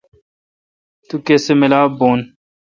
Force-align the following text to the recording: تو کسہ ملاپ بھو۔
تو 1.07 1.15
کسہ 1.25 1.53
ملاپ 1.61 1.89
بھو۔ 1.99 2.09